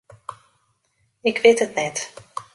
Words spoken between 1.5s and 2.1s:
it net.